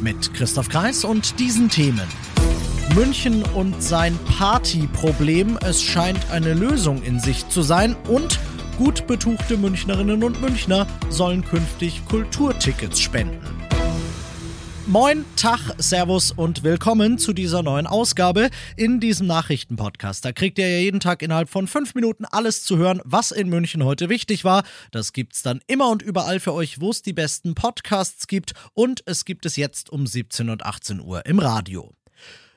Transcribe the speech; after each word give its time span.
Mit 0.00 0.32
Christoph 0.34 0.68
Kreis 0.68 1.04
und 1.04 1.40
diesen 1.40 1.68
Themen. 1.68 2.06
München 2.94 3.42
und 3.42 3.82
sein 3.82 4.18
Partyproblem. 4.38 5.58
Es 5.60 5.82
scheint 5.82 6.30
eine 6.30 6.54
Lösung 6.54 7.02
in 7.02 7.18
Sicht 7.18 7.50
zu 7.50 7.62
sein 7.62 7.96
und 8.08 8.38
gut 8.76 9.06
betuchte 9.06 9.56
Münchnerinnen 9.56 10.22
und 10.22 10.40
Münchner 10.40 10.86
sollen 11.08 11.44
künftig 11.44 12.04
Kulturtickets 12.06 13.00
spenden. 13.00 13.67
Moin, 14.88 15.26
Tag, 15.36 15.60
Servus 15.76 16.32
und 16.32 16.64
willkommen 16.64 17.18
zu 17.18 17.34
dieser 17.34 17.62
neuen 17.62 17.86
Ausgabe 17.86 18.48
in 18.74 19.00
diesem 19.00 19.26
Nachrichtenpodcast. 19.26 20.24
Da 20.24 20.32
kriegt 20.32 20.58
ihr 20.58 20.66
ja 20.66 20.78
jeden 20.78 20.98
Tag 20.98 21.20
innerhalb 21.20 21.50
von 21.50 21.66
fünf 21.66 21.94
Minuten 21.94 22.24
alles 22.24 22.64
zu 22.64 22.78
hören, 22.78 23.02
was 23.04 23.30
in 23.30 23.50
München 23.50 23.84
heute 23.84 24.08
wichtig 24.08 24.44
war. 24.44 24.62
Das 24.90 25.12
gibt's 25.12 25.42
dann 25.42 25.60
immer 25.66 25.90
und 25.90 26.00
überall 26.00 26.40
für 26.40 26.54
euch, 26.54 26.80
wo 26.80 26.88
es 26.88 27.02
die 27.02 27.12
besten 27.12 27.54
Podcasts 27.54 28.28
gibt 28.28 28.54
und 28.72 29.02
es 29.04 29.26
gibt 29.26 29.44
es 29.44 29.56
jetzt 29.56 29.90
um 29.90 30.06
17 30.06 30.48
und 30.48 30.64
18 30.64 31.02
Uhr 31.02 31.26
im 31.26 31.38
Radio. 31.38 31.92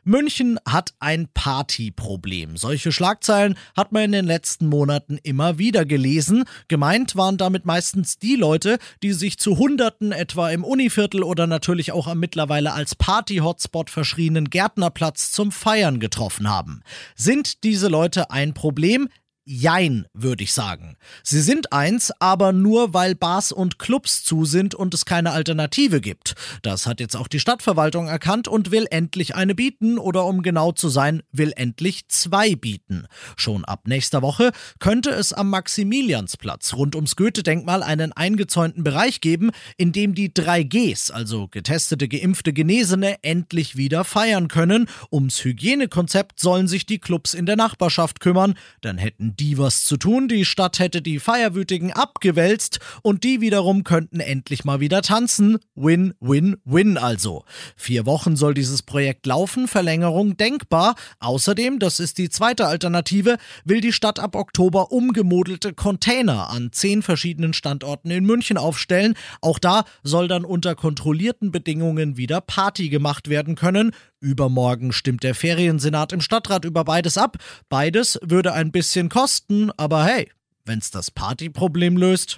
München 0.03 0.59
hat 0.67 0.93
ein 0.99 1.27
Partyproblem. 1.31 2.57
Solche 2.57 2.91
Schlagzeilen 2.91 3.55
hat 3.77 3.91
man 3.91 4.05
in 4.05 4.11
den 4.13 4.25
letzten 4.25 4.65
Monaten 4.67 5.19
immer 5.21 5.59
wieder 5.59 5.85
gelesen. 5.85 6.45
Gemeint 6.67 7.15
waren 7.15 7.37
damit 7.37 7.65
meistens 7.65 8.17
die 8.17 8.35
Leute, 8.35 8.79
die 9.03 9.13
sich 9.13 9.37
zu 9.37 9.59
Hunderten 9.59 10.11
etwa 10.11 10.49
im 10.49 10.63
Univiertel 10.63 11.21
oder 11.21 11.45
natürlich 11.45 11.91
auch 11.91 12.07
am 12.07 12.19
mittlerweile 12.19 12.73
als 12.73 12.95
Party-Hotspot 12.95 13.91
verschrienen 13.91 14.49
Gärtnerplatz 14.49 15.31
zum 15.31 15.51
Feiern 15.51 15.99
getroffen 15.99 16.49
haben. 16.49 16.81
Sind 17.15 17.63
diese 17.63 17.87
Leute 17.87 18.31
ein 18.31 18.55
Problem? 18.55 19.07
Jein, 19.43 20.05
würde 20.13 20.43
ich 20.43 20.53
sagen. 20.53 20.97
Sie 21.23 21.41
sind 21.41 21.73
eins, 21.73 22.11
aber 22.19 22.53
nur 22.53 22.93
weil 22.93 23.15
Bars 23.15 23.51
und 23.51 23.79
Clubs 23.79 24.23
zu 24.23 24.45
sind 24.45 24.75
und 24.75 24.93
es 24.93 25.03
keine 25.05 25.31
Alternative 25.31 25.99
gibt. 25.99 26.35
Das 26.61 26.85
hat 26.85 26.99
jetzt 26.99 27.15
auch 27.15 27.27
die 27.27 27.39
Stadtverwaltung 27.39 28.07
erkannt 28.07 28.47
und 28.47 28.69
will 28.69 28.85
endlich 28.91 29.33
eine 29.33 29.55
bieten 29.55 29.97
oder 29.97 30.25
um 30.25 30.43
genau 30.43 30.73
zu 30.73 30.89
sein, 30.89 31.23
will 31.31 31.53
endlich 31.55 32.07
zwei 32.07 32.53
bieten. 32.53 33.07
Schon 33.35 33.65
ab 33.65 33.87
nächster 33.87 34.21
Woche 34.21 34.51
könnte 34.77 35.09
es 35.09 35.33
am 35.33 35.49
Maximiliansplatz 35.49 36.75
rund 36.75 36.95
ums 36.95 37.15
Goethe-Denkmal 37.15 37.81
einen 37.81 38.11
eingezäunten 38.11 38.83
Bereich 38.83 39.21
geben, 39.21 39.49
in 39.75 39.91
dem 39.91 40.13
die 40.13 40.29
3Gs, 40.29 41.11
also 41.11 41.47
getestete, 41.47 42.07
geimpfte, 42.07 42.53
Genesene, 42.53 43.23
endlich 43.23 43.75
wieder 43.75 44.03
feiern 44.03 44.49
können. 44.49 44.87
Ums 45.11 45.43
Hygienekonzept 45.43 46.39
sollen 46.39 46.67
sich 46.67 46.85
die 46.85 46.99
Clubs 46.99 47.33
in 47.33 47.47
der 47.47 47.55
Nachbarschaft 47.55 48.19
kümmern, 48.19 48.53
dann 48.81 48.99
hätten 48.99 49.30
die 49.39 49.57
was 49.57 49.85
zu 49.85 49.97
tun, 49.97 50.27
die 50.27 50.45
Stadt 50.45 50.79
hätte 50.79 51.01
die 51.01 51.19
Feierwütigen 51.19 51.91
abgewälzt 51.91 52.79
und 53.01 53.23
die 53.23 53.41
wiederum 53.41 53.83
könnten 53.83 54.19
endlich 54.19 54.65
mal 54.65 54.79
wieder 54.79 55.01
tanzen. 55.01 55.59
Win, 55.75 56.13
win, 56.19 56.57
win 56.65 56.97
also. 56.97 57.43
Vier 57.75 58.05
Wochen 58.05 58.35
soll 58.35 58.53
dieses 58.53 58.81
Projekt 58.83 59.25
laufen, 59.25 59.67
Verlängerung 59.67 60.37
denkbar. 60.37 60.95
Außerdem, 61.19 61.79
das 61.79 61.99
ist 61.99 62.17
die 62.17 62.29
zweite 62.29 62.67
Alternative, 62.67 63.37
will 63.65 63.81
die 63.81 63.93
Stadt 63.93 64.19
ab 64.19 64.35
Oktober 64.35 64.91
umgemodelte 64.91 65.73
Container 65.73 66.49
an 66.49 66.71
zehn 66.71 67.01
verschiedenen 67.01 67.53
Standorten 67.53 68.11
in 68.11 68.25
München 68.25 68.57
aufstellen. 68.57 69.15
Auch 69.41 69.59
da 69.59 69.85
soll 70.03 70.27
dann 70.27 70.45
unter 70.45 70.75
kontrollierten 70.75 71.51
Bedingungen 71.51 72.17
wieder 72.17 72.41
Party 72.41 72.89
gemacht 72.89 73.29
werden 73.29 73.55
können. 73.55 73.91
Übermorgen 74.21 74.93
stimmt 74.93 75.23
der 75.23 75.33
Feriensenat 75.33 76.13
im 76.13 76.21
Stadtrat 76.21 76.63
über 76.63 76.85
beides 76.85 77.17
ab. 77.17 77.37
Beides 77.69 78.19
würde 78.21 78.53
ein 78.53 78.71
bisschen 78.71 79.09
kosten, 79.09 79.71
aber 79.77 80.05
hey, 80.05 80.29
wenn's 80.63 80.91
das 80.91 81.09
Partyproblem 81.09 81.97
löst. 81.97 82.37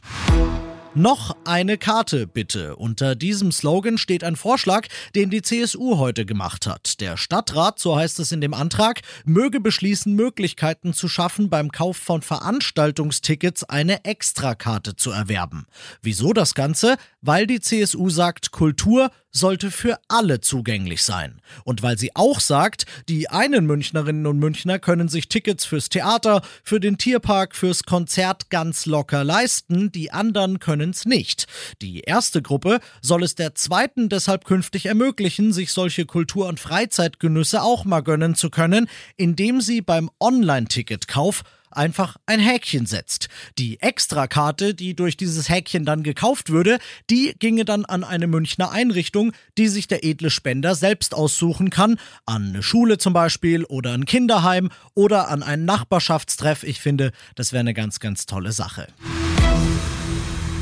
Noch 0.96 1.36
eine 1.44 1.80
Karte, 1.80 2.28
bitte. 2.28 2.76
Unter 2.76 3.16
diesem 3.16 3.52
Slogan 3.52 3.98
steht 3.98 4.24
ein 4.24 4.36
Vorschlag, 4.36 4.88
den 5.16 5.32
die 5.32 5.42
CSU 5.42 5.98
heute 5.98 6.24
gemacht 6.24 6.68
hat. 6.68 7.02
Der 7.02 7.18
Stadtrat, 7.18 7.80
so 7.80 7.96
heißt 7.96 8.20
es 8.20 8.32
in 8.32 8.42
dem 8.42 8.54
Antrag, 8.54 9.02
möge 9.26 9.60
beschließen, 9.60 10.14
Möglichkeiten 10.14 10.94
zu 10.94 11.10
schaffen, 11.10 11.50
beim 11.50 11.72
Kauf 11.72 11.98
von 11.98 12.22
Veranstaltungstickets 12.22 13.64
eine 13.64 14.06
Extrakarte 14.06 14.96
zu 14.96 15.10
erwerben. 15.10 15.66
Wieso 16.04 16.32
das 16.32 16.54
Ganze? 16.54 16.98
Weil 17.26 17.48
die 17.48 17.62
CSU 17.62 18.10
sagt, 18.10 18.52
Kultur 18.52 19.10
sollte 19.32 19.72
für 19.72 19.98
alle 20.10 20.42
zugänglich 20.42 21.02
sein. 21.04 21.42
Und 21.64 21.82
weil 21.82 21.98
sie 21.98 22.16
auch 22.16 22.42
sagt, 22.42 22.86
die 23.08 23.30
einen 23.30 23.66
Münchnerinnen 23.66 24.28
und 24.28 24.40
Münchner 24.40 24.78
können 24.78 25.08
sich 25.08 25.30
Tickets 25.30 25.64
fürs 25.64 25.88
Theater, 25.88 26.42
für 26.64 26.82
den 26.82 26.98
Tierpark, 26.98 27.56
fürs 27.56 27.84
Konzert 27.84 28.50
ganz 28.50 28.86
locker 28.86 29.24
leisten, 29.24 29.90
die 29.92 30.12
anderen 30.12 30.60
können's 30.60 31.06
nicht. 31.06 31.48
Die 31.82 32.02
erste 32.02 32.42
Gruppe 32.42 32.82
soll 33.02 33.24
es 33.24 33.36
der 33.36 33.56
zweiten 33.56 34.10
deshalb 34.10 34.44
künftig 34.44 34.86
ermöglichen, 34.86 35.54
sich 35.54 35.72
solche 35.72 36.06
Kultur- 36.06 36.48
und 36.48 36.60
Freizeitgenüsse 36.60 37.64
auch 37.64 37.86
mal 37.86 38.02
gönnen 38.02 38.36
zu 38.36 38.50
können, 38.50 38.90
indem 39.16 39.62
sie 39.62 39.82
beim 39.82 40.12
Online-Ticketkauf 40.20 41.44
einfach 41.76 42.18
ein 42.26 42.40
Häkchen 42.40 42.86
setzt. 42.86 43.30
Die 43.58 43.80
Extrakarte, 43.82 44.74
die 44.74 44.96
durch 44.96 45.18
dieses 45.18 45.50
Häkchen 45.50 45.86
dann 45.86 46.04
gekauft 46.04 46.50
würde, 46.50 46.80
die 47.10 47.34
ginge 47.40 47.66
dann 47.66 47.86
an 47.86 48.04
eine 48.04 48.28
Münchner 48.28 48.72
Einrichtung, 48.72 49.34
die 49.58 49.68
sich 49.68 49.88
der 49.88 50.04
edle 50.04 50.30
Spender 50.30 50.76
selbst 50.76 51.14
aussuchen 51.14 51.70
kann, 51.70 52.00
an 52.26 52.50
eine 52.50 52.64
Schule 52.64 52.98
zum 52.98 53.14
Beispiel 53.14 53.66
oder 53.66 53.94
ein 53.94 54.06
Kinderheim 54.06 54.70
oder 54.94 55.30
an 55.30 55.44
einen 55.44 55.66
Nachbarschaftstreff. 55.66 56.64
Ich 56.64 56.80
finde, 56.80 57.12
das 57.36 57.52
wäre 57.52 57.62
eine 57.62 57.74
ganz, 57.74 58.00
ganz 58.00 58.26
tolle 58.26 58.52
Sache. 58.52 58.88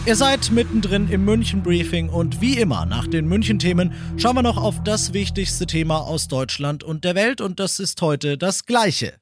Ihr 0.03 0.15
seid 0.15 0.49
mittendrin 0.51 1.09
im 1.09 1.25
München-Briefing 1.25 2.09
und 2.09 2.41
wie 2.41 2.57
immer 2.57 2.87
nach 2.87 3.05
den 3.05 3.27
München-Themen 3.27 3.93
schauen 4.17 4.35
wir 4.35 4.41
noch 4.41 4.57
auf 4.57 4.81
das 4.83 5.13
wichtigste 5.13 5.67
Thema 5.67 5.99
aus 5.99 6.27
Deutschland 6.27 6.83
und 6.83 7.03
der 7.03 7.13
Welt 7.13 7.39
und 7.39 7.59
das 7.59 7.79
ist 7.79 8.01
heute 8.01 8.35
das 8.35 8.65
gleiche. 8.65 9.20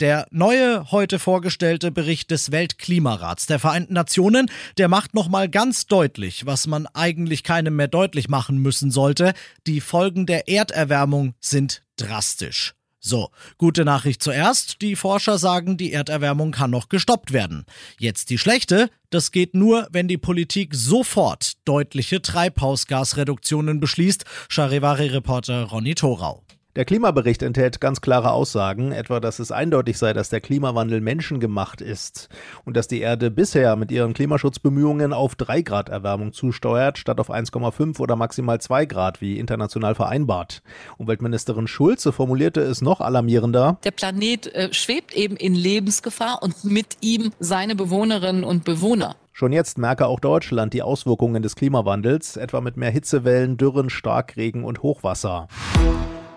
Der 0.00 0.26
neue, 0.30 0.90
heute 0.90 1.18
vorgestellte 1.18 1.90
Bericht 1.90 2.30
des 2.30 2.50
Weltklimarats 2.50 3.46
der 3.46 3.58
Vereinten 3.58 3.94
Nationen, 3.94 4.50
der 4.78 4.88
macht 4.88 5.14
nochmal 5.14 5.48
ganz 5.48 5.86
deutlich, 5.86 6.46
was 6.46 6.66
man 6.66 6.86
eigentlich 6.88 7.42
keinem 7.42 7.76
mehr 7.76 7.88
deutlich 7.88 8.28
machen 8.28 8.58
müssen 8.58 8.90
sollte. 8.90 9.32
Die 9.66 9.80
Folgen 9.80 10.26
der 10.26 10.48
Erderwärmung 10.48 11.34
sind 11.40 11.82
drastisch. 11.96 12.74
So, 13.02 13.30
gute 13.56 13.86
Nachricht 13.86 14.22
zuerst. 14.22 14.82
Die 14.82 14.94
Forscher 14.94 15.38
sagen, 15.38 15.78
die 15.78 15.90
Erderwärmung 15.90 16.50
kann 16.52 16.70
noch 16.70 16.90
gestoppt 16.90 17.32
werden. 17.32 17.64
Jetzt 17.98 18.28
die 18.28 18.36
schlechte. 18.36 18.90
Das 19.08 19.32
geht 19.32 19.54
nur, 19.54 19.88
wenn 19.90 20.06
die 20.06 20.18
Politik 20.18 20.74
sofort 20.74 21.54
deutliche 21.64 22.20
Treibhausgasreduktionen 22.20 23.80
beschließt. 23.80 24.26
Charivari-Reporter 24.50 25.64
Ronny 25.64 25.94
Thorau. 25.94 26.44
Der 26.76 26.84
Klimabericht 26.84 27.42
enthält 27.42 27.80
ganz 27.80 28.00
klare 28.00 28.30
Aussagen, 28.30 28.92
etwa 28.92 29.18
dass 29.18 29.40
es 29.40 29.50
eindeutig 29.50 29.98
sei, 29.98 30.12
dass 30.12 30.28
der 30.28 30.40
Klimawandel 30.40 31.00
menschengemacht 31.00 31.80
ist 31.80 32.28
und 32.64 32.76
dass 32.76 32.86
die 32.86 33.00
Erde 33.00 33.32
bisher 33.32 33.74
mit 33.74 33.90
ihren 33.90 34.14
Klimaschutzbemühungen 34.14 35.12
auf 35.12 35.34
3 35.34 35.62
Grad 35.62 35.88
Erwärmung 35.88 36.32
zusteuert, 36.32 36.96
statt 36.96 37.18
auf 37.18 37.28
1,5 37.28 37.98
oder 37.98 38.14
maximal 38.14 38.60
2 38.60 38.86
Grad, 38.86 39.20
wie 39.20 39.40
international 39.40 39.96
vereinbart. 39.96 40.62
Umweltministerin 40.96 41.66
Schulze 41.66 42.12
formulierte 42.12 42.60
es 42.60 42.82
noch 42.82 43.00
alarmierender. 43.00 43.78
Der 43.82 43.90
Planet 43.90 44.54
äh, 44.54 44.72
schwebt 44.72 45.12
eben 45.16 45.34
in 45.36 45.56
Lebensgefahr 45.56 46.38
und 46.40 46.62
mit 46.62 46.98
ihm 47.00 47.32
seine 47.40 47.74
Bewohnerinnen 47.74 48.44
und 48.44 48.64
Bewohner. 48.64 49.16
Schon 49.32 49.52
jetzt 49.52 49.76
merke 49.76 50.06
auch 50.06 50.20
Deutschland 50.20 50.72
die 50.72 50.82
Auswirkungen 50.82 51.42
des 51.42 51.56
Klimawandels, 51.56 52.36
etwa 52.36 52.60
mit 52.60 52.76
mehr 52.76 52.90
Hitzewellen, 52.90 53.56
Dürren, 53.56 53.90
Starkregen 53.90 54.62
und 54.62 54.84
Hochwasser. 54.84 55.48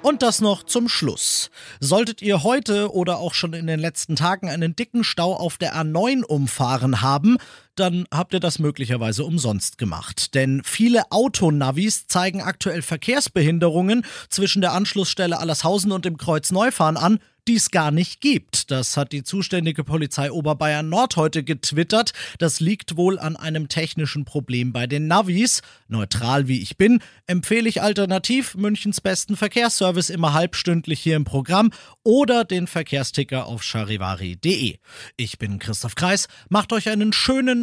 Und 0.04 0.22
das 0.22 0.42
noch 0.42 0.64
zum 0.64 0.90
Schluss. 0.90 1.50
Solltet 1.80 2.22
ihr 2.22 2.44
heute 2.44 2.94
oder 2.94 3.20
auch 3.20 3.34
schon 3.34 3.54
in 3.54 3.68
den 3.68 3.80
letzten 3.80 4.18
Tagen 4.18 4.50
einen 4.50 4.76
dicken 4.76 5.06
Stau 5.06 5.34
auf 5.34 5.58
der 5.58 5.76
A9 5.78 6.24
umfahren 6.24 7.02
haben, 7.02 7.38
dann 7.76 8.06
habt 8.12 8.34
ihr 8.34 8.40
das 8.40 8.60
möglicherweise 8.60 9.24
umsonst 9.24 9.78
gemacht. 9.78 10.36
Denn 10.36 10.62
viele 10.64 11.12
Autonavis 11.12 12.08
zeigen 12.08 12.42
aktuell 12.42 12.82
Verkehrsbehinderungen 12.82 14.06
zwischen 14.30 14.62
der 14.62 14.74
Anschlussstelle 14.74 15.40
Allershausen 15.40 15.92
und 15.92 16.06
dem 16.06 16.18
Kreuz 16.18 16.52
Neufahren 16.52 16.98
an, 16.98 17.20
die 17.48 17.56
es 17.56 17.72
gar 17.72 17.92
nicht 17.92 18.22
gibt. 18.22 18.72
Das 18.72 18.96
hat 18.96 19.12
die 19.12 19.24
zuständige 19.24 19.84
Polizei 19.84 20.32
Oberbayern 20.32 20.88
Nord 20.88 21.18
heute 21.18 21.44
getwittert. 21.44 22.14
Das 22.40 22.60
liegt 22.60 22.96
wohl 22.96 23.20
an 23.20 23.36
einem 23.36 23.68
technischen 23.68 24.26
Problem 24.26 24.72
bei 24.72 24.88
den 24.88 25.08
Navis. 25.08 25.62
Neutral 25.88 26.48
wie 26.48 26.62
ich 26.62 26.78
bin, 26.78 27.02
empfehle 27.28 27.68
ich 27.68 27.82
alternativ 27.82 28.56
Münchens 28.56 29.02
besten 29.02 29.36
Verkehrsservice 29.36 30.10
immer 30.10 30.34
halbstündlich 30.34 31.02
hier 31.02 31.16
im 31.16 31.26
Programm 31.26 31.72
oder 32.04 32.46
den 32.46 32.68
Verkehrsticker 32.68 33.46
auf 33.46 33.64
charivari.de. 33.64 34.78
Ich 35.18 35.38
bin 35.38 35.60
Christoph 35.60 35.96
Kreis. 35.96 36.28
Macht 36.50 36.72
euch 36.72 36.90
einen 36.90 37.14
schönen, 37.14 37.63